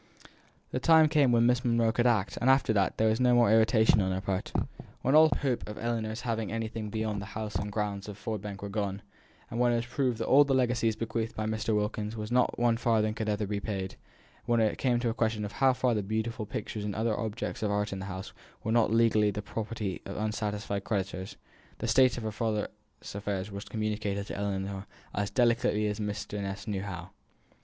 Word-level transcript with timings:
The 0.71 0.79
time 0.79 1.07
came 1.09 1.31
when 1.31 1.45
Miss 1.45 1.63
Monro 1.63 1.91
could 1.91 2.07
act; 2.07 2.35
and 2.41 2.49
after 2.49 2.73
that, 2.73 2.97
there 2.97 3.07
was 3.09 3.19
no 3.19 3.35
more 3.35 3.51
irritation 3.51 4.01
on 4.01 4.11
her 4.11 4.19
part. 4.19 4.51
When 5.03 5.13
all 5.13 5.29
hope 5.43 5.69
of 5.69 5.77
Ellinor's 5.77 6.21
having 6.21 6.51
anything 6.51 6.89
beyond 6.89 7.21
the 7.21 7.27
house 7.37 7.53
and 7.55 7.71
grounds 7.71 8.09
of 8.09 8.17
Ford 8.17 8.41
Bank 8.41 8.63
was 8.63 8.71
gone; 8.71 9.03
when 9.51 9.71
it 9.71 9.75
was 9.75 9.85
proved 9.85 10.17
that 10.17 10.25
all 10.25 10.43
the 10.43 10.55
legacies 10.55 10.95
bequeathed 10.95 11.35
by 11.35 11.45
Mr. 11.45 11.75
Wilkins 11.75 12.15
not 12.31 12.57
one 12.57 12.77
farthing 12.77 13.13
could 13.13 13.29
ever 13.29 13.45
be 13.45 13.59
paid; 13.59 13.95
when 14.45 14.59
it 14.59 14.79
came 14.79 14.99
to 15.01 15.05
be 15.05 15.11
a 15.11 15.13
question 15.13 15.43
how 15.43 15.71
far 15.71 15.93
the 15.93 16.01
beautiful 16.01 16.47
pictures 16.47 16.83
and 16.83 16.95
other 16.95 17.15
objects 17.15 17.61
of 17.61 17.69
art 17.69 17.93
in 17.93 17.99
the 17.99 18.05
house 18.05 18.33
were 18.63 18.71
not 18.71 18.91
legally 18.91 19.29
the 19.29 19.43
property 19.43 20.01
of 20.07 20.17
unsatisfied 20.17 20.83
creditors, 20.83 21.35
the 21.77 21.87
state 21.87 22.17
of 22.17 22.23
her 22.23 22.31
father's 22.31 22.69
affairs 23.13 23.51
was 23.51 23.65
communicated 23.65 24.25
to 24.25 24.35
Ellinor 24.35 24.87
as 25.13 25.29
delicately 25.29 25.85
as 25.85 25.99
Mr. 25.99 26.41
Ness 26.41 26.67
knew 26.67 26.81
how. 26.81 27.11